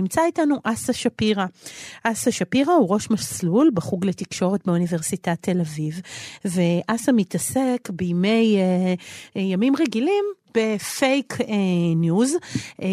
ונמצא 0.00 0.20
איתנו 0.26 0.56
אסה 0.64 0.92
שפירא. 0.92 1.46
אסה 2.04 2.32
שפירא 2.32 2.72
הוא 2.72 2.88
ראש 2.94 3.10
מסלול 3.10 3.70
בחוג 3.74 4.06
לתקשורת 4.06 4.66
באוניברסיטת 4.66 5.38
תל 5.40 5.60
אביב, 5.60 6.00
ואסה 6.44 7.12
מתעסק 7.12 7.90
בימי 7.90 8.58
אה, 9.36 9.40
ימים 9.40 9.76
רגילים 9.76 10.24
בפייק 10.54 11.40
אה, 11.40 11.46
ניוז, 11.96 12.36
אה, 12.82 12.88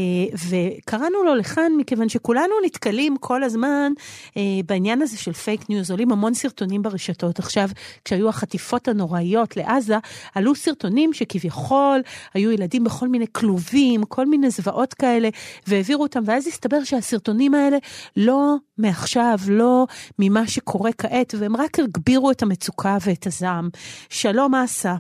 וקראנו 0.50 1.24
לו 1.24 1.36
לכאן 1.36 1.72
מכיוון 1.78 2.10
שכולנו 2.10 2.54
נתקלים 2.66 3.18
כל 3.18 3.44
הזמן 3.44 3.92
אה, 4.38 4.42
בעניין 4.66 5.02
הזה 5.02 5.18
של 5.18 5.34
פייק 5.34 5.70
ניוז, 5.70 5.92
עולים 5.92 6.12
המון 6.12 6.34
סרטונים 6.34 6.82
ברשתות. 6.82 7.40
עכשיו, 7.40 7.70
כשהיו 8.06 8.30
החטיפות 8.30 8.88
הנוראיות 8.88 9.58
לעזה, 9.58 9.98
עלו 10.36 10.56
סרטונים 10.56 11.14
שכביכול 11.14 12.02
היו 12.34 12.52
ילדים 12.52 12.84
בכל 12.84 13.08
מיני 13.08 13.26
כלובים, 13.32 14.04
כל 14.04 14.26
מיני 14.26 14.50
זוועות 14.50 14.94
כאלה, 14.94 15.30
והעבירו 15.68 16.04
אותם, 16.04 16.24
ואז 16.26 16.48
הסתבר 16.48 16.84
שהסרטונים 16.84 17.54
האלה 17.54 17.78
לא 18.18 18.56
מעכשיו, 18.78 19.40
לא 19.50 19.88
ממה 20.20 20.48
שקורה 20.48 20.92
כעת, 20.94 21.36
והם 21.40 21.56
רק 21.56 21.80
הגבירו 21.80 22.32
את 22.32 22.44
המצוקה 22.44 22.98
ואת 23.06 23.28
הזעם. 23.28 23.70
שלום 24.10 24.56
אסה. 24.56 24.96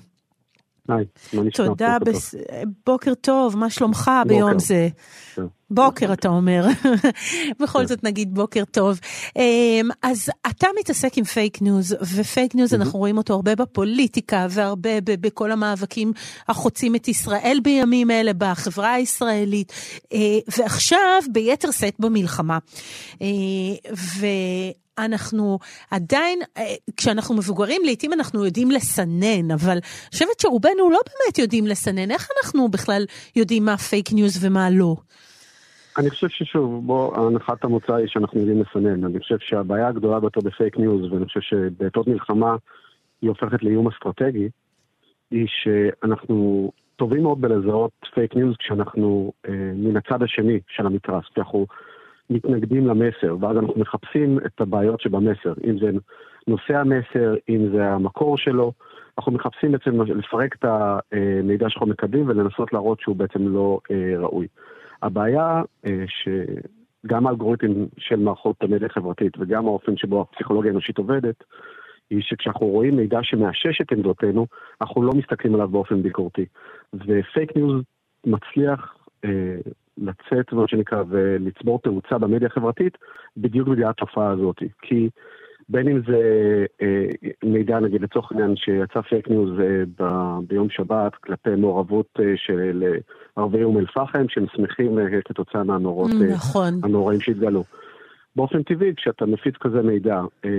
היי, 0.87 1.05
מה 1.33 1.43
נשמע? 1.43 1.65
תודה. 1.65 1.97
בוקר 2.85 3.13
טוב, 3.13 3.57
מה 3.57 3.69
שלומך. 3.69 4.11
ביום 4.27 4.59
זה? 4.59 4.89
בוקר 5.71 6.13
אתה 6.13 6.27
אומר, 6.27 6.65
בכל 7.61 7.85
זאת 7.85 8.03
נגיד 8.03 8.35
בוקר 8.35 8.63
טוב. 8.71 8.99
אמ, 9.35 9.89
אז 10.01 10.29
אתה 10.47 10.67
מתעסק 10.79 11.17
עם 11.17 11.23
פייק 11.23 11.61
ניוז, 11.61 11.95
ופייק 12.15 12.55
ניוז 12.55 12.73
אנחנו 12.73 12.99
רואים 12.99 13.17
אותו 13.17 13.33
הרבה 13.33 13.55
בפוליטיקה 13.55 14.47
והרבה 14.49 14.89
בכל 15.01 15.51
המאבקים 15.51 16.13
החוצים 16.47 16.95
את 16.95 17.07
ישראל 17.07 17.59
בימים 17.63 18.11
אלה, 18.11 18.31
בחברה 18.33 18.93
הישראלית, 18.93 19.71
אה, 20.13 20.19
ועכשיו 20.57 21.21
ביתר 21.31 21.71
שאת 21.71 21.95
במלחמה. 21.99 22.57
אה, 23.21 23.27
ו... 23.95 24.25
אנחנו 24.99 25.59
עדיין, 25.91 26.39
אה, 26.57 26.75
כשאנחנו 26.97 27.35
מבוגרים, 27.35 27.81
לעתים 27.85 28.13
אנחנו 28.13 28.45
יודעים 28.45 28.71
לסנן, 28.71 29.51
אבל 29.51 29.71
אני 29.71 29.81
חושבת 30.11 30.39
שרובנו 30.39 30.89
לא 30.89 30.99
באמת 31.05 31.37
יודעים 31.37 31.67
לסנן. 31.67 32.11
איך 32.11 32.27
אנחנו 32.37 32.69
בכלל 32.69 33.05
יודעים 33.35 33.65
מה 33.65 33.77
פייק 33.77 34.11
ניוז 34.11 34.37
ומה 34.41 34.69
לא? 34.69 34.95
אני 35.97 36.09
חושב 36.09 36.29
ששוב, 36.29 36.87
בוא, 36.87 37.17
הנחת 37.17 37.63
המוצא 37.63 37.95
היא 37.95 38.07
שאנחנו 38.07 38.39
יודעים 38.39 38.61
לסנן. 38.61 39.03
אני 39.03 39.19
חושב 39.19 39.37
שהבעיה 39.39 39.87
הגדולה 39.87 40.19
ביותר 40.19 40.41
בפייק 40.41 40.77
ניוז, 40.77 41.13
ואני 41.13 41.25
חושב 41.25 41.41
שבעתות 41.41 42.07
מלחמה 42.07 42.55
היא 43.21 43.29
הופכת 43.29 43.63
לאיום 43.63 43.87
אסטרטגי, 43.87 44.49
היא 45.31 45.47
שאנחנו 45.47 46.71
טובים 46.95 47.23
מאוד 47.23 47.41
בלזהות 47.41 47.91
פייק 48.13 48.35
ניוז 48.35 48.55
כשאנחנו 48.59 49.31
אה, 49.47 49.71
מן 49.75 49.97
הצד 49.97 50.23
השני 50.23 50.59
של 50.67 50.85
המתרס. 50.85 51.23
כי 51.33 51.39
אנחנו 51.41 51.67
מתנגדים 52.29 52.87
למסר, 52.87 53.35
ואז 53.39 53.57
אנחנו 53.57 53.73
מחפשים 53.77 54.39
את 54.45 54.61
הבעיות 54.61 55.01
שבמסר, 55.01 55.53
אם 55.67 55.79
זה 55.79 55.89
נושא 56.47 56.73
המסר, 56.77 57.35
אם 57.49 57.69
זה 57.71 57.89
המקור 57.89 58.37
שלו, 58.37 58.71
אנחנו 59.17 59.31
מחפשים 59.31 59.71
בעצם 59.71 60.01
לפרק 60.01 60.55
את 60.55 60.65
המידע 60.65 61.69
שאנחנו 61.69 61.87
מקבלים 61.87 62.29
ולנסות 62.29 62.73
להראות 62.73 62.99
שהוא 62.99 63.15
בעצם 63.15 63.47
לא 63.47 63.79
אה, 63.91 64.19
ראוי. 64.19 64.47
הבעיה 65.01 65.61
אה, 65.85 66.05
שגם 66.07 67.27
האלגוריתם 67.27 67.71
של 67.97 68.15
מערכות 68.15 68.55
המדיה 68.61 68.87
החברתית 68.87 69.33
וגם 69.39 69.65
האופן 69.65 69.97
שבו 69.97 70.21
הפסיכולוגיה 70.21 70.71
האנושית 70.71 70.97
עובדת, 70.97 71.43
היא 72.09 72.21
שכשאנחנו 72.21 72.67
רואים 72.67 72.95
מידע 72.95 73.19
שמאשש 73.23 73.81
את 73.81 73.91
עמדותינו, 73.91 74.47
אנחנו 74.81 75.03
לא 75.03 75.13
מסתכלים 75.13 75.55
עליו 75.55 75.67
באופן 75.67 76.01
ביקורתי. 76.01 76.45
ופייק 76.93 77.55
ניוז 77.55 77.81
מצליח 78.25 78.95
אה, 79.25 79.57
לצאת, 79.97 80.53
מה 80.53 80.67
שנקרא, 80.67 81.03
ולצבור 81.09 81.79
תאוצה 81.79 82.17
במדיה 82.17 82.47
החברתית, 82.47 82.97
בדיוק 83.37 83.67
בגלל 83.67 83.89
התופעה 83.89 84.31
הזאת. 84.31 84.63
כי 84.81 85.09
בין 85.69 85.87
אם 85.87 86.01
זה 86.07 86.19
אה, 86.81 87.05
מידע, 87.43 87.79
נגיד 87.79 88.01
לצורך 88.01 88.31
העניין, 88.31 88.55
שיצא 88.55 89.01
פייק 89.01 89.29
ניוז 89.29 89.59
אה, 89.59 89.83
ב, 89.99 90.03
ביום 90.47 90.69
שבת 90.69 91.15
כלפי 91.15 91.49
מעורבות 91.49 92.07
אה, 92.19 92.33
של 92.35 92.83
אה, 92.87 92.97
ערבי 93.35 93.63
אום 93.63 93.77
אל-פחם, 93.77 94.25
שהם 94.29 94.45
שמחים 94.55 94.99
אה, 94.99 95.21
כתוצאה 95.25 95.63
מהמראות 95.63 96.11
אה, 96.21 96.33
נכון. 96.35 96.79
הנוראים 96.83 97.19
שהתגלו. 97.19 97.63
באופן 98.35 98.63
טבעי, 98.63 98.95
כשאתה 98.95 99.25
מפיץ 99.25 99.55
כזה 99.59 99.81
מידע, 99.81 100.21
אה, 100.45 100.49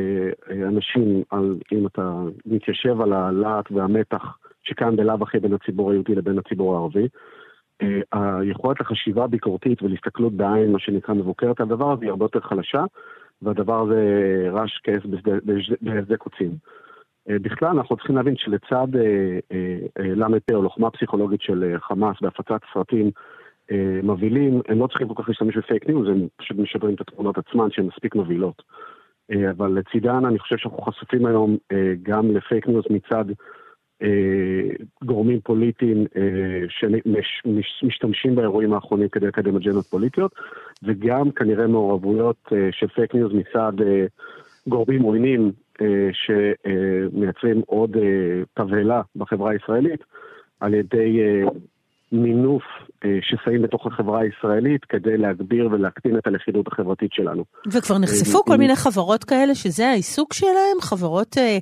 אה, 0.50 0.68
אנשים, 0.68 1.22
על, 1.30 1.56
אם 1.72 1.86
אתה 1.86 2.22
מתיישב 2.46 3.00
על 3.00 3.12
הלהט 3.12 3.72
והמתח 3.72 4.38
שקיים 4.62 4.96
בלאו 4.96 5.22
הכי 5.22 5.38
בין 5.38 5.54
הציבור 5.54 5.90
היהודי 5.90 6.14
לבין 6.14 6.38
הציבור 6.38 6.74
הערבי, 6.74 7.08
אה, 7.82 8.38
היכולת 8.40 8.80
לחשיבה 8.80 9.26
ביקורתית 9.26 9.82
ולהסתכלות 9.82 10.32
בעין, 10.32 10.72
מה 10.72 10.78
שנקרא 10.78 11.14
מבוקרת, 11.14 11.60
הדבר 11.60 11.92
הזה 11.92 12.04
היא 12.04 12.10
הרבה 12.10 12.24
יותר 12.24 12.40
חלשה, 12.40 12.84
והדבר 13.42 13.82
הזה 13.82 14.00
רש 14.52 14.80
כעס 14.84 15.02
בהסדה 15.80 16.16
קוצים. 16.16 16.50
אה, 17.30 17.38
בכלל, 17.38 17.68
אנחנו 17.68 17.96
צריכים 17.96 18.16
להבין 18.16 18.36
שלצד 18.36 18.88
אה, 18.96 20.14
ל"פ 20.14 20.52
או 20.52 20.62
לוחמה 20.62 20.90
פסיכולוגית 20.90 21.42
של 21.42 21.76
חמאס 21.78 22.16
בהפצת 22.20 22.60
סרטים 22.74 23.10
מבהילים, 24.02 24.60
הם 24.68 24.78
לא 24.78 24.86
צריכים 24.86 25.08
כל 25.08 25.22
כך 25.22 25.28
להשתמש 25.28 25.56
בפייק 25.56 25.88
ניוז, 25.88 26.08
הם 26.08 26.28
פשוט 26.36 26.58
משדרים 26.58 26.94
את 26.94 27.00
התמונות 27.00 27.38
עצמן 27.38 27.70
שהן 27.70 27.86
מספיק 27.86 28.14
מבהילות. 28.14 28.62
אבל 29.50 29.78
לצידן 29.78 30.24
אני 30.24 30.38
חושב 30.38 30.56
שאנחנו 30.56 30.82
חשופים 30.82 31.26
היום 31.26 31.56
גם 32.02 32.30
לפייק 32.30 32.66
ניוז 32.66 32.84
מצד 32.90 33.24
אה, 33.30 33.34
גורמים 35.04 35.40
פוליטיים 35.40 36.06
אה, 36.16 36.64
שמשתמשים 36.68 38.34
באירועים 38.34 38.72
האחרונים 38.72 39.08
כדי 39.08 39.26
לקדם 39.26 39.56
אג'נדות 39.56 39.86
פוליטיות, 39.86 40.34
וגם 40.82 41.30
כנראה 41.30 41.66
מעורבויות 41.66 42.36
אה, 42.52 42.68
של 42.72 42.88
פייק 42.88 43.14
ניוז 43.14 43.32
מצד 43.32 43.72
גורמים 44.66 45.02
עוינים 45.02 45.52
שמייצרים 46.12 47.62
עוד 47.66 47.96
תבהלה 48.54 49.02
בחברה 49.16 49.50
הישראלית 49.50 50.04
על 50.60 50.74
ידי 50.74 51.20
מינוף 52.12 52.62
אה, 53.04 53.18
שסעים 53.22 53.62
בתוך 53.62 53.86
החברה 53.86 54.20
הישראלית 54.20 54.84
כדי 54.84 55.16
להגביר 55.16 55.68
ולהקטין 55.72 56.18
את 56.18 56.26
הלכידות 56.26 56.66
החברתית 56.66 57.12
שלנו. 57.12 57.44
וכבר 57.72 57.98
נחשפו 57.98 58.44
כל 58.44 58.56
מיני 58.56 58.76
חברות 58.76 59.24
כאלה 59.24 59.54
שזה 59.54 59.88
העיסוק 59.88 60.32
שלהם, 60.32 60.80
חברות 60.82 61.38
אה, 61.38 61.58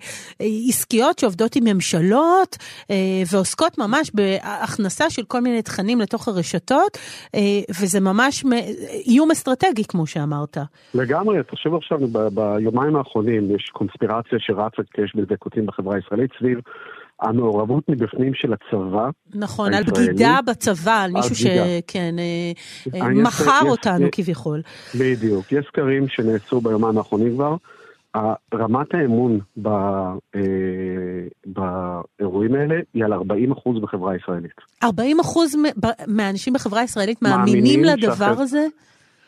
עסקיות 0.68 1.18
שעובדות 1.18 1.56
עם 1.56 1.64
ממשלות 1.64 2.56
אה, 2.90 2.96
ועוסקות 3.32 3.78
ממש 3.78 4.10
בהכנסה 4.14 5.10
של 5.10 5.22
כל 5.28 5.40
מיני 5.40 5.62
תכנים 5.62 6.00
לתוך 6.00 6.28
הרשתות, 6.28 6.98
וזה 7.80 8.00
ממש 8.00 8.44
איום 9.06 9.30
אסטרטגי 9.30 9.84
כמו 9.84 10.06
שאמרת. 10.06 10.58
לגמרי, 10.94 11.42
תחשב 11.42 11.74
עכשיו 11.74 11.98
ביומיים 12.34 12.96
האחרונים 12.96 13.50
יש 13.56 13.70
קונספירציה 13.72 14.38
שרצה 14.38 14.82
כשיש 14.92 15.16
בדקותים 15.16 15.66
בחברה 15.66 15.96
הישראלית 15.96 16.30
סביב 16.38 16.60
המעורבות 17.20 17.88
מבפנים 17.88 18.34
של 18.34 18.52
הצבא. 18.52 19.10
נכון, 19.34 19.74
על 19.74 19.84
בגידה 19.84 20.38
בצבא, 20.46 21.02
על 21.02 21.10
מישהו 21.10 21.34
שכן, 21.34 22.14
אה, 22.18 22.52
אה, 23.00 23.08
מכר 23.08 23.60
אותנו 23.68 24.08
כביכול. 24.12 24.62
בדיוק, 25.00 25.52
יש 25.52 25.66
סקרים 25.68 26.08
שנעשו 26.08 26.60
ביומיים 26.60 26.98
האחרונים 26.98 27.34
כבר. 27.34 27.56
רמת 28.54 28.94
האמון 28.94 29.40
ב, 29.62 29.68
אה, 29.68 30.40
באירועים 31.46 32.54
האלה 32.54 32.74
היא 32.94 33.04
על 33.04 33.12
40 33.12 33.52
אחוז 33.52 33.82
בחברה 33.82 34.12
הישראלית. 34.12 34.60
40 34.82 35.20
אחוז 35.20 35.56
מהאנשים 36.06 36.52
בחברה 36.52 36.80
הישראלית 36.80 37.22
מאמינים 37.22 37.84
לדבר 37.84 38.14
שאחר... 38.14 38.40
הזה? 38.40 38.66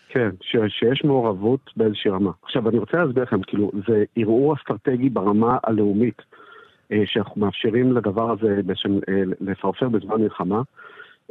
כן, 0.08 0.28
ש, 0.40 0.56
שיש 0.68 1.04
מעורבות 1.04 1.70
באיזושהי 1.76 2.10
רמה. 2.10 2.30
עכשיו, 2.42 2.68
אני 2.68 2.78
רוצה 2.78 2.96
להסביר 2.96 3.22
לכם, 3.22 3.42
כאילו, 3.42 3.70
זה 3.88 4.04
ערעור 4.16 4.54
אסטרטגי 4.54 5.08
ברמה 5.08 5.56
הלאומית. 5.64 6.22
אה, 6.92 7.02
שאנחנו 7.06 7.40
מאפשרים 7.40 7.92
לדבר 7.92 8.30
הזה 8.30 8.60
בשם, 8.66 8.94
אה, 8.94 9.22
לפרפר 9.40 9.88
בזמן 9.88 10.22
מלחמה. 10.22 10.62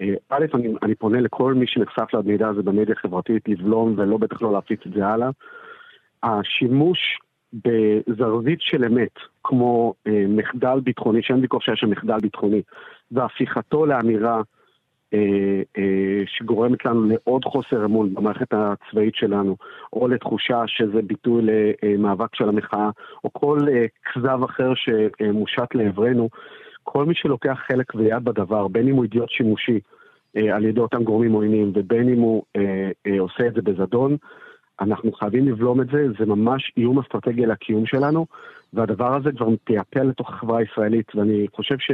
אה, 0.01 0.13
א', 0.29 0.45
אני, 0.53 0.73
אני 0.84 0.95
פונה 0.95 1.22
לכל 1.22 1.53
מי 1.53 1.68
שנחשף 1.68 2.13
למידע 2.13 2.47
הזה 2.47 2.63
במדיה 2.63 2.95
החברתית 2.97 3.50
לבלום 3.50 3.94
ולא 3.97 4.17
בטח 4.17 4.41
לא 4.41 4.51
להפיץ 4.53 4.79
את 4.88 4.94
זה 4.94 5.07
הלאה. 5.07 5.29
השימוש 6.23 7.20
בזרזית 7.53 8.61
של 8.61 8.85
אמת, 8.85 9.14
כמו 9.43 9.93
אה, 10.08 10.26
מחדל 10.28 10.79
ביטחוני, 10.79 11.23
שאין 11.23 11.40
ויכוח 11.40 11.64
שהיה 11.64 11.76
שם 11.76 11.90
מחדל 11.90 12.17
ביטחוני, 12.22 12.61
והפיכתו 13.11 13.85
לאמירה 13.85 14.41
שגורמת 16.25 16.85
לנו 16.85 17.05
לעוד 17.05 17.45
חוסר 17.45 17.85
אמון 17.85 18.13
במערכת 18.13 18.53
הצבאית 18.53 19.15
שלנו, 19.15 19.55
או 19.93 20.07
לתחושה 20.07 20.63
שזה 20.67 21.01
ביטוי 21.01 21.41
למאבק 21.83 22.35
של 22.35 22.49
המחאה, 22.49 22.89
או 23.23 23.33
כל 23.33 23.59
אה, 23.69 23.85
כזב 24.13 24.43
אחר 24.43 24.73
שמושט 24.75 25.75
לעברנו, 25.75 26.29
כל 26.83 27.05
מי 27.05 27.15
שלוקח 27.15 27.57
חלק 27.67 27.95
ויד 27.95 28.23
בדבר, 28.23 28.67
בין 28.67 28.87
אם 28.87 28.95
הוא 28.95 29.03
אידיוט 29.03 29.29
שימושי 29.29 29.79
על 30.53 30.65
ידי 30.65 30.79
אותם 30.79 31.03
גורמים 31.03 31.31
עוינים, 31.31 31.71
ובין 31.75 32.09
אם 32.09 32.19
הוא 32.19 32.43
עושה 33.19 33.47
את 33.47 33.53
זה 33.53 33.61
בזדון, 33.61 34.17
אנחנו 34.81 35.11
חייבים 35.11 35.47
לבלום 35.47 35.81
את 35.81 35.87
זה, 35.87 36.05
זה 36.19 36.25
ממש 36.25 36.71
איום 36.77 36.99
אסטרטגי 36.99 37.43
על 37.43 37.51
הקיום 37.51 37.85
שלנו, 37.85 38.25
והדבר 38.73 39.15
הזה 39.15 39.31
כבר 39.31 39.49
מטפטף 39.49 40.03
לתוך 40.03 40.29
החברה 40.29 40.59
הישראלית, 40.59 41.15
ואני 41.15 41.47
חושב 41.55 41.75
ש... 41.79 41.91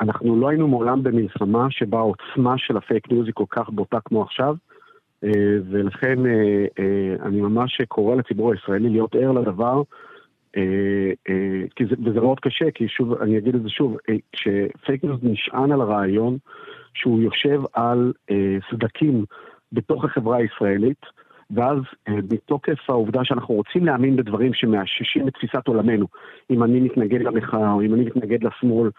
אנחנו 0.00 0.40
לא 0.40 0.48
היינו 0.48 0.68
מעולם 0.68 1.02
במלחמה 1.02 1.66
שבה 1.70 1.98
העוצמה 1.98 2.58
של 2.58 2.76
הפייק 2.76 3.12
ניוז 3.12 3.26
היא 3.26 3.34
כל 3.34 3.44
כך 3.50 3.70
בוטה 3.70 4.00
כמו 4.04 4.22
עכשיו, 4.22 4.56
ולכן 5.70 6.18
אני 7.22 7.40
ממש 7.40 7.80
קורא 7.88 8.16
לציבור 8.16 8.52
הישראלי 8.52 8.88
להיות 8.88 9.14
ער 9.14 9.32
לדבר. 9.32 9.82
וזה 11.80 12.20
מאוד 12.20 12.40
קשה, 12.40 12.70
כי 12.70 12.88
שוב, 12.88 13.12
אני 13.22 13.38
אגיד 13.38 13.54
את 13.54 13.62
זה 13.62 13.68
שוב, 13.68 13.96
כשפייק 14.32 15.04
ניוז 15.04 15.18
נשען 15.22 15.72
על 15.72 15.80
הרעיון 15.80 16.38
שהוא 16.94 17.20
יושב 17.20 17.62
על 17.72 18.12
סדקים 18.70 19.24
בתוך 19.72 20.04
החברה 20.04 20.36
הישראלית, 20.36 21.06
ואז 21.50 21.78
מתוקף 22.08 22.90
העובדה 22.90 23.24
שאנחנו 23.24 23.54
רוצים 23.54 23.86
להאמין 23.86 24.16
בדברים 24.16 24.54
שמאששים 24.54 25.28
את 25.28 25.32
תפיסת 25.34 25.68
עולמנו, 25.68 26.06
אם 26.50 26.62
אני 26.62 26.80
מתנגד 26.80 27.20
למחאה, 27.22 27.72
או 27.72 27.82
אם 27.82 27.94
אני 27.94 28.04
מתנגד 28.04 28.44
לשמאל, 28.44 28.90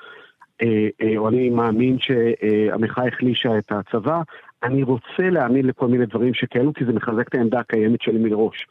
או 1.17 1.29
אני 1.29 1.49
מאמין 1.49 1.97
שהמחאה 1.99 3.07
החלישה 3.07 3.57
את 3.57 3.71
הצבא, 3.71 4.21
אני 4.63 4.83
רוצה 4.83 5.29
להאמין 5.31 5.65
לכל 5.65 5.87
מיני 5.87 6.05
דברים 6.05 6.33
שכאלו, 6.33 6.73
כי 6.73 6.85
זה 6.85 6.93
מחזק 6.93 7.27
את 7.27 7.35
העמדה 7.35 7.59
הקיימת 7.59 8.01
שלי 8.01 8.19
מראש. 8.19 8.67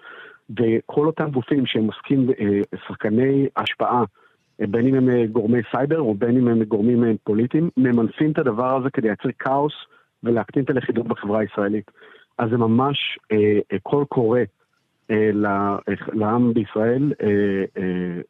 וכל 0.50 1.06
אותם 1.06 1.30
גופים 1.30 1.66
שהם 1.66 1.86
עוסקים, 1.86 2.26
שחקני 2.86 3.46
השפעה, 3.56 4.04
בין 4.58 4.86
אם 4.86 4.94
הם 4.94 5.26
גורמי 5.26 5.60
סייבר 5.70 6.00
או 6.00 6.14
בין 6.14 6.36
אם 6.36 6.48
הם 6.48 6.64
גורמים 6.64 7.04
פוליטיים, 7.24 7.70
ממנפים 7.76 8.30
את 8.30 8.38
הדבר 8.38 8.76
הזה 8.76 8.90
כדי 8.90 9.08
לייצר 9.08 9.28
כאוס 9.38 9.74
ולהקטין 10.22 10.64
את 10.64 10.70
הלכידות 10.70 11.06
בחברה 11.08 11.40
הישראלית. 11.40 11.90
אז 12.38 12.50
זה 12.50 12.56
ממש 12.56 13.18
אה, 13.32 13.58
אה, 13.72 13.78
קול 13.82 14.04
קורא 14.04 14.38
אה, 14.38 14.44
לעם 16.12 16.54
בישראל 16.54 17.12
אה, 17.22 17.26
אה, 17.26 17.82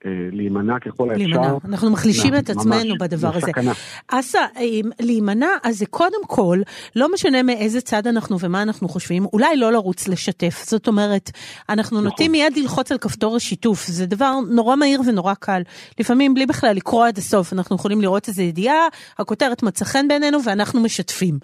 אה, 0.07 0.11
להימנע 0.33 0.79
ככל 0.79 1.11
האפשר. 1.11 1.25
להימנע, 1.25 1.55
אנחנו 1.65 1.91
מחלישים 1.91 2.35
את 2.35 2.51
עצמנו 2.51 2.95
בדבר 3.01 3.37
הזה. 3.37 3.53
אסא, 4.09 4.39
להימנע, 5.01 5.49
אז 5.63 5.79
זה 5.79 5.87
קודם 5.87 6.27
כל, 6.27 6.59
לא 6.97 7.13
משנה 7.13 7.43
מאיזה 7.43 7.81
צד 7.81 8.07
אנחנו 8.07 8.37
ומה 8.41 8.63
אנחנו 8.63 8.89
חושבים, 8.89 9.27
אולי 9.33 9.57
לא 9.57 9.73
לרוץ 9.73 10.09
לשתף. 10.09 10.65
זאת 10.67 10.89
אומרת, 10.89 11.31
אנחנו 11.69 11.97
נכון. 11.97 12.05
נוטים 12.05 12.33
מיד 12.33 12.57
ללחוץ 12.57 12.93
על 12.93 12.99
כפתור 12.99 13.37
השיתוף, 13.37 13.87
זה 13.87 14.07
דבר 14.07 14.33
נורא 14.51 14.77
מהיר 14.77 15.01
ונורא 15.07 15.35
קל. 15.35 15.63
לפעמים 16.01 16.35
בלי 16.35 16.47
בכלל 16.47 16.77
לקרוא 16.77 17.07
עד 17.07 17.19
הסוף, 17.19 17.53
אנחנו 17.53 17.77
יכולים 17.77 18.01
לראות 18.01 18.29
איזו 18.29 18.43
ידיעה, 18.43 18.89
הכותרת 19.19 19.63
מצא 19.63 19.85
חן 19.85 20.09
בעינינו 20.09 20.39
ואנחנו 20.45 20.81
משתפים. 20.81 21.39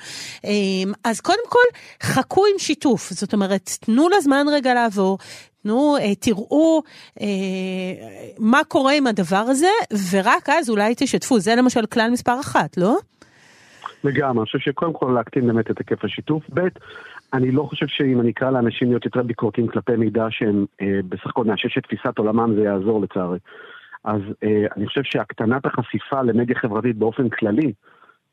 אז 1.05 1.21
קודם 1.21 1.49
כל, 1.49 1.79
חכו 2.03 2.45
עם 2.53 2.59
שיתוף, 2.59 3.11
זאת 3.13 3.33
אומרת, 3.33 3.71
תנו 3.81 4.09
לזמן 4.09 4.47
רגע 4.49 4.75
לעבור. 4.75 5.19
תנו, 5.63 5.97
אה, 5.97 6.15
תראו 6.15 6.83
אה, 7.21 7.27
מה 8.39 8.61
קורה 8.69 8.93
עם 8.93 9.07
הדבר 9.07 9.45
הזה, 9.49 9.73
ורק 10.13 10.49
אז 10.49 10.71
אולי 10.71 10.95
תשתפו. 10.97 11.39
זה 11.39 11.55
למשל 11.55 11.87
כלל 11.87 12.11
מספר 12.11 12.41
אחת, 12.41 12.77
לא? 12.77 12.97
לגמרי, 14.05 14.39
אני 14.39 14.45
חושב 14.45 14.59
שקודם 14.59 14.93
כל 14.93 15.13
להקטין 15.15 15.47
באמת 15.47 15.71
את 15.71 15.79
היקף 15.79 16.05
השיתוף. 16.05 16.43
ב', 16.55 16.69
אני 17.33 17.51
לא 17.51 17.63
חושב 17.63 17.87
שאם 17.89 18.21
אני 18.21 18.31
אקרא 18.31 18.51
לאנשים 18.51 18.89
להיות 18.89 19.05
יותר 19.05 19.23
ביקורתיים 19.23 19.67
כלפי 19.67 19.97
מידע 19.97 20.27
שהם 20.31 20.67
אה, 20.81 21.01
בסך 21.09 21.27
הכל 21.27 21.45
מאשש 21.45 21.79
את 21.79 21.83
תפיסת 21.83 22.19
עולמם, 22.19 22.55
זה 22.55 22.63
יעזור 22.63 23.03
לצערי. 23.03 23.39
אז 24.05 24.21
אה, 24.43 24.67
אני 24.77 24.87
חושב 24.87 25.03
שהקטנת 25.05 25.67
החשיפה 25.67 26.23
למדיה 26.23 26.57
חברתית 26.59 26.97
באופן 26.97 27.29
כללי, 27.29 27.73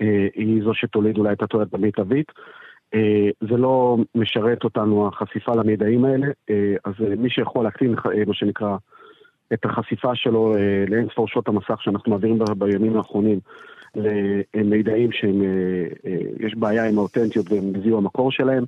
אה, 0.01 0.27
היא 0.35 0.63
זו 0.63 0.73
שתוליד 0.73 1.17
אולי 1.17 1.33
את 1.33 1.41
התועלת 1.41 1.73
המיטבית. 1.73 2.31
אה, 2.93 3.29
זה 3.49 3.57
לא 3.57 3.97
משרת 4.15 4.63
אותנו 4.63 5.07
החשיפה 5.07 5.55
למידעים 5.55 6.05
האלה, 6.05 6.27
אה, 6.49 6.75
אז 6.85 6.93
אה, 7.05 7.15
מי 7.15 7.29
שיכול 7.29 7.63
להקטין, 7.63 7.95
מה 8.27 8.33
שנקרא, 8.33 8.77
את 9.53 9.65
החשיפה 9.65 10.15
שלו 10.15 10.55
לאין 10.87 11.07
ספור 11.11 11.27
שעות 11.27 11.47
המסך 11.47 11.81
שאנחנו 11.81 12.11
מעבירים 12.11 12.39
בימים 12.57 12.97
האחרונים 12.97 13.39
למידעים 14.55 15.11
שיש 15.11 16.55
בעיה 16.55 16.89
עם 16.89 16.97
האותנטיות 16.97 17.51
ועם 17.51 17.81
זיהוי 17.81 17.97
המקור 17.97 18.31
שלהם, 18.31 18.63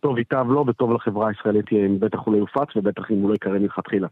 טוב 0.00 0.18
ייטב 0.18 0.46
לו 0.48 0.64
וטוב 0.66 0.92
לחברה 0.92 1.28
הישראלית 1.28 1.72
אם 1.72 2.00
בטח 2.00 2.18
הוא 2.24 2.34
לא 2.34 2.38
יופץ 2.38 2.76
ובטח 2.76 3.10
אם 3.10 3.16
הוא 3.16 3.30
לא 3.30 3.34
יקרה 3.34 3.58
מלכתחילה. 3.58 4.08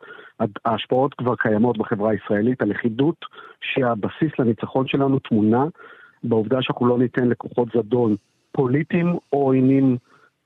ההשפעות 0.64 1.14
כבר 1.14 1.36
קיימות 1.36 1.78
בחברה 1.78 2.10
הישראלית, 2.10 2.62
הלכידות 2.62 3.24
שהבסיס 3.60 4.32
לניצחון 4.38 4.86
שלנו 4.86 5.18
טמונה 5.18 5.64
בעובדה 6.24 6.62
שאנחנו 6.62 6.86
לא 6.86 6.98
ניתן 6.98 7.28
לכוחות 7.28 7.68
זדון 7.74 8.16
פוליטיים 8.56 9.16
או 9.32 9.42
עוינים 9.42 9.96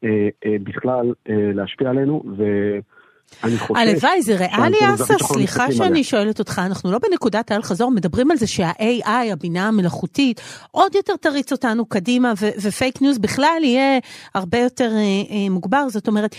אה, 0.04 0.28
אה, 0.46 0.56
בכלל 0.62 1.12
אה, 1.28 1.34
להשפיע 1.54 1.90
עלינו, 1.90 2.22
ו... 2.36 2.44
הלוואי, 3.74 4.22
זה 4.22 4.36
ריאלי 4.36 4.76
אסה? 4.94 5.14
סליחה 5.18 5.72
שאני 5.72 6.04
שואלת 6.04 6.38
אותך, 6.38 6.60
אנחנו 6.66 6.92
לא 6.92 6.98
בנקודת 6.98 7.50
האל 7.50 7.62
חזור, 7.62 7.90
מדברים 7.90 8.30
על 8.30 8.36
זה 8.36 8.46
שה-AI, 8.46 9.32
הבינה 9.32 9.68
המלאכותית, 9.68 10.40
עוד 10.70 10.94
יותר 10.94 11.16
תריץ 11.16 11.52
אותנו 11.52 11.86
קדימה, 11.86 12.32
ופייק 12.62 13.02
ניוז 13.02 13.18
בכלל 13.18 13.60
יהיה 13.62 13.98
הרבה 14.34 14.58
יותר 14.58 14.90
אה, 14.94 15.00
אה, 15.00 15.50
מוגבר, 15.50 15.88
זאת 15.88 16.08
אומרת, 16.08 16.36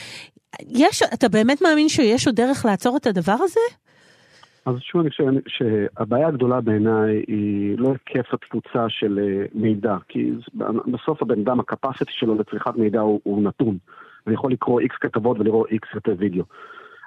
יש, 0.69 1.03
אתה 1.13 1.29
באמת 1.29 1.62
מאמין 1.62 1.89
שיש 1.89 2.27
עוד 2.27 2.35
דרך 2.35 2.65
לעצור 2.65 2.97
את 2.97 3.07
הדבר 3.07 3.38
הזה? 3.39 3.59
אז 4.65 4.75
שוב, 4.79 5.01
אני 5.01 5.09
חושב 5.09 5.23
שהבעיה 5.47 6.27
הגדולה 6.27 6.61
בעיניי 6.61 7.23
היא 7.27 7.77
לא 7.77 7.89
היקף 7.89 8.33
התפוצה 8.33 8.89
של 8.89 9.19
אה, 9.19 9.45
מידע, 9.53 9.97
כי 10.07 10.31
בסוף 10.91 11.21
הבן 11.21 11.39
אדם, 11.39 11.59
ה 11.59 11.65
capacity 11.65 12.11
שלו 12.13 12.35
לצריכת 12.35 12.75
מידע 12.75 12.99
הוא, 12.99 13.19
הוא 13.23 13.43
נתון. 13.43 13.77
אני 14.27 14.33
יכול 14.33 14.51
לקרוא 14.51 14.79
איקס 14.79 14.95
כתבות 15.01 15.39
ולראות 15.39 15.67
איקס 15.71 15.89
סרטי 15.93 16.11
וידאו. 16.11 16.43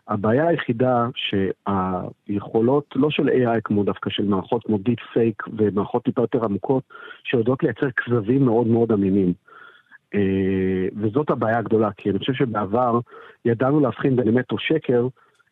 הבעיה 0.08 0.48
היחידה 0.48 1.08
שהיכולות, 1.14 2.84
לא 2.96 3.10
של 3.10 3.28
AI 3.28 3.60
כמו 3.64 3.84
דווקא 3.84 4.10
של 4.10 4.24
מערכות 4.24 4.64
כמו 4.64 4.78
דיפ 4.78 5.00
פייק 5.12 5.42
ומערכות 5.56 6.04
טיפה 6.04 6.22
יותר 6.22 6.44
עמוקות, 6.44 6.82
שיודעות 7.24 7.62
לייצר 7.62 7.86
כזבים 7.96 8.44
מאוד 8.44 8.66
מאוד 8.66 8.92
אמינים. 8.92 9.32
אה, 10.14 10.88
וזאת 10.96 11.30
הבעיה 11.30 11.58
הגדולה, 11.58 11.90
כי 11.96 12.10
אני 12.10 12.18
חושב 12.18 12.32
שבעבר 12.32 13.00
ידענו 13.44 13.80
להבחין 13.80 14.16
בין 14.16 14.28
אמת 14.28 14.52
או 14.52 14.58
שקר, 14.58 15.06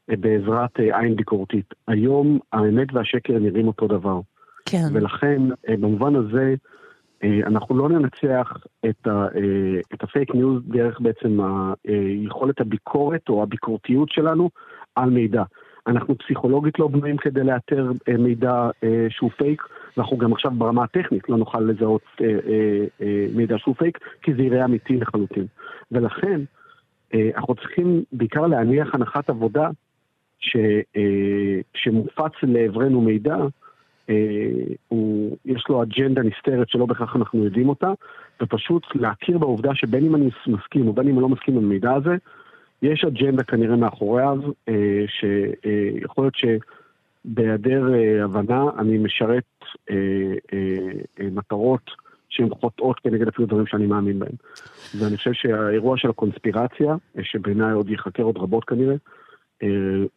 בעזרת 0.09 0.81
אה, 0.81 1.01
עין 1.01 1.17
ביקורתית. 1.17 1.75
היום 1.89 2.39
האמת 2.53 2.89
והשקר 2.93 3.39
נראים 3.39 3.67
אותו 3.67 3.87
דבר. 3.87 4.21
כן. 4.65 4.85
ולכן, 4.93 5.43
אה, 5.69 5.77
במובן 5.77 6.17
הזה, 6.17 6.55
אה, 7.25 7.41
אנחנו 7.47 7.77
לא 7.77 7.89
ננצח 7.89 8.57
את, 8.89 9.07
ה, 9.07 9.27
את 9.95 10.03
הפייק 10.03 10.35
ניוז 10.35 10.63
דרך 10.67 11.01
בעצם 11.01 11.39
היכולת 11.85 12.61
הביקורת 12.61 13.29
או 13.29 13.43
הביקורתיות 13.43 14.09
שלנו 14.11 14.51
על 14.97 15.11
מידע. 15.11 15.43
אנחנו 15.87 16.19
פסיכולוגית 16.19 16.79
לא 16.79 16.89
בנויים 16.89 17.17
כדי 17.17 17.45
לאתר 17.45 17.91
מידע 18.19 18.71
שהוא 19.09 19.31
פייק, 19.31 19.63
ואנחנו 19.97 20.19
גם 20.19 20.33
עכשיו 20.33 20.51
ברמה 20.51 20.85
הטכנית 20.85 21.29
לא 21.29 21.37
נוכל 21.37 21.61
לזהות 21.61 22.03
מידע 23.35 23.59
שהוא 23.59 23.75
פייק, 23.75 23.99
כי 24.23 24.35
זה 24.35 24.43
יראה 24.43 24.65
אמיתי 24.65 24.97
לחלוטין. 24.97 25.47
ולכן, 25.93 26.41
אנחנו 27.37 27.55
צריכים 27.55 28.05
בעיקר 28.13 28.47
להניח 28.47 28.95
הנחת 28.95 29.31
עבודה 29.31 29.69
שכשמופץ 30.43 32.21
אה, 32.45 32.49
לעברנו 32.49 33.01
מידע, 33.01 33.37
אה, 34.11 34.15
הוא, 34.89 35.37
יש 35.45 35.65
לו 35.69 35.83
אג'נדה 35.83 36.23
נסתרת 36.23 36.69
שלא 36.69 36.87
בהכרח 36.87 37.17
אנחנו 37.17 37.45
יודעים 37.45 37.69
אותה, 37.69 37.91
ופשוט 38.43 38.87
להכיר 38.95 39.39
בעובדה 39.39 39.75
שבין 39.75 40.05
אם 40.05 40.15
אני 40.15 40.29
מסכים 40.47 40.89
או 40.89 40.93
בין 40.93 41.09
אם 41.09 41.15
אני 41.15 41.23
לא 41.23 41.29
מסכים 41.29 41.57
עם 41.57 41.65
המידע 41.65 41.93
הזה, 41.93 42.17
יש 42.83 43.05
אג'נדה 43.05 43.43
כנראה 43.43 43.77
מאחוריו, 43.77 44.39
אה, 44.69 45.05
שיכול 45.09 46.25
להיות 46.25 46.35
שבהיעדר 46.35 47.83
הבנה 48.25 48.65
אני 48.79 48.99
משרת 48.99 49.45
מטרות 51.21 51.91
שהן 52.29 52.49
חוטאות 52.61 53.01
כנגד 53.01 53.29
אפילו 53.29 53.47
דברים 53.47 53.67
שאני 53.67 53.87
מאמין 53.87 54.19
בהם. 54.19 54.33
ואני 54.99 55.17
חושב 55.17 55.33
שהאירוע 55.33 55.97
של 55.97 56.11
הקונספירציה, 56.11 56.95
שבעיניי 57.23 57.73
עוד 57.73 57.89
ייחקר 57.89 58.23
עוד 58.23 58.39
רבות 58.39 58.65
כנראה, 58.65 58.93
אה, 58.93 58.99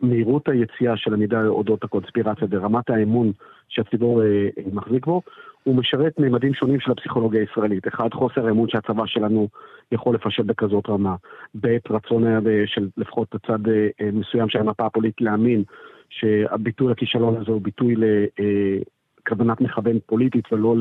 מהירות 0.01 0.49
היציאה 0.49 0.97
של 0.97 1.13
המידע 1.13 1.45
אודות 1.47 1.83
הקונספירציה 1.83 2.47
ורמת 2.51 2.89
האמון 2.89 3.31
שהציבור 3.69 4.23
אה, 4.23 4.47
מחזיק 4.73 5.05
בו, 5.05 5.21
הוא 5.63 5.75
משרת 5.75 6.19
מימדים 6.19 6.53
שונים 6.53 6.79
של 6.79 6.91
הפסיכולוגיה 6.91 7.41
הישראלית. 7.41 7.87
אחד, 7.87 8.13
חוסר 8.13 8.47
האמון 8.47 8.69
שהצבא 8.69 9.05
שלנו 9.05 9.47
יכול 9.91 10.15
לפשט 10.15 10.45
בכזאת 10.45 10.89
רמה. 10.89 11.15
ב', 11.61 11.77
רצון 11.89 12.27
היה 12.27 12.39
של 12.65 12.89
לפחות 12.97 13.35
הצד 13.35 13.67
אה, 13.69 14.09
מסוים 14.13 14.49
של 14.49 14.59
המפה 14.59 14.85
הפוליטית 14.85 15.21
להאמין 15.21 15.63
שהביטוי 16.09 16.91
לכישלון 16.91 17.35
הזה 17.35 17.51
הוא 17.51 17.61
ביטוי 17.61 17.95
לכוונת 17.95 19.61
מכוון 19.61 19.97
פוליטית 20.05 20.53
ולא 20.53 20.75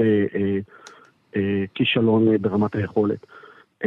לכישלון 1.37 2.37
ברמת 2.37 2.75
היכולת. 2.75 3.26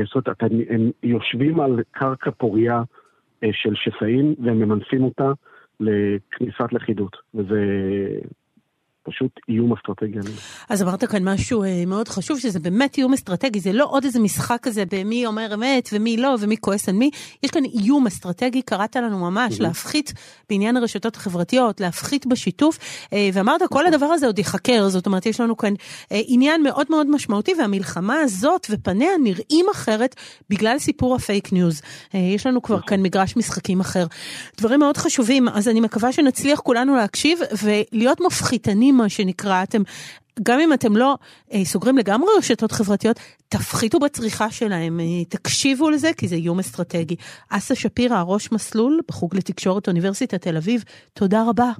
זאת 0.03 0.27
אומרת, 0.27 0.43
הם 0.69 0.91
יושבים 1.03 1.59
על 1.59 1.79
קרקע 1.91 2.31
פוריה 2.31 2.77
אה, 2.77 2.83
של 3.51 3.75
שסעים 3.75 4.35
והם 4.43 4.59
ממנפים 4.59 5.03
אותה 5.03 5.31
לכניסת 5.79 6.73
לכידות. 6.73 7.17
וזה 7.35 7.61
פשוט 9.07 9.31
איום 9.49 9.73
אסטרטגי. 9.73 10.19
אז 10.69 10.83
אמרת 10.83 11.05
כאן 11.05 11.29
משהו 11.29 11.63
אה, 11.63 11.83
מאוד 11.87 12.07
חשוב, 12.07 12.39
שזה 12.39 12.59
באמת 12.59 12.97
איום 12.97 13.13
אסטרטגי, 13.13 13.59
זה 13.59 13.73
לא 13.73 13.87
עוד 13.89 14.05
איזה 14.05 14.19
משחק 14.19 14.59
כזה 14.61 14.83
במי 14.91 15.25
אומר 15.25 15.53
אמת 15.53 15.89
ומי 15.93 16.17
לא 16.17 16.35
ומי 16.39 16.57
כועס 16.57 16.89
על 16.89 16.95
מי, 16.95 17.09
יש 17.43 17.51
כאן 17.51 17.63
איום 17.65 18.07
אסטרטגי, 18.07 18.61
קראת 18.61 18.95
לנו 18.95 19.19
ממש, 19.19 19.59
להפחית 19.59 20.13
בעניין 20.49 20.77
הרשתות 20.77 21.15
החברתיות, 21.15 21.81
להפחית 21.81 22.25
בשיתוף, 22.25 22.79
אה, 23.13 23.29
ואמרת 23.33 23.61
כל 23.69 23.85
הדבר 23.85 24.05
הזה 24.05 24.25
עוד 24.25 24.37
ייחקר, 24.37 24.89
זאת 24.89 25.05
אומרת 25.05 25.25
יש 25.25 25.39
לנו 25.39 25.57
כאן 25.57 25.73
אה, 26.11 26.21
עניין 26.27 26.63
מאוד 26.63 26.85
מאוד 26.89 27.09
משמעותי, 27.09 27.51
והמלחמה 27.59 28.19
הזאת 28.19 28.67
ופניה 28.69 29.11
נראים 29.23 29.65
אחרת 29.71 30.15
בגלל 30.49 30.79
סיפור 30.79 31.15
הפייק 31.15 31.53
ניוז. 31.53 31.81
יש 32.13 32.47
לנו 32.47 32.61
כבר 32.61 32.81
כאן 32.81 33.01
מגרש 33.01 33.37
משחקים 33.37 33.79
אחר. 33.79 34.05
דברים 34.57 34.79
מאוד 34.79 34.97
חשובים, 34.97 35.47
אז 35.49 35.67
אני 35.67 35.81
מקווה 35.81 36.11
שנצליח 36.11 36.59
כולנו 36.59 36.95
להקשיב 36.95 37.39
ולהיות 37.63 38.21
מפחיתנים, 38.21 38.96
מה 38.97 39.09
שנקרא. 39.09 39.63
אתם, 39.63 39.81
גם 40.43 40.59
אם 40.59 40.73
אתם 40.73 40.97
לא 40.97 41.17
אה, 41.53 41.65
סוגרים 41.65 41.97
לגמרי 41.97 42.29
רשתות 42.37 42.71
חברתיות, 42.71 43.19
תפחיתו 43.49 43.99
בצריכה 43.99 44.51
שלהם, 44.51 44.99
אה, 44.99 45.25
תקשיבו 45.29 45.89
לזה, 45.89 46.11
כי 46.17 46.27
זה 46.27 46.35
איום 46.35 46.59
אסטרטגי. 46.59 47.15
אסה 47.49 47.75
שפירא, 47.75 48.21
ראש 48.21 48.51
מסלול 48.51 49.01
בחוג 49.07 49.35
לתקשורת 49.35 49.87
אוניברסיטת 49.87 50.41
תל 50.41 50.57
אביב, 50.57 50.83
תודה 51.13 51.43
רבה. 51.49 51.71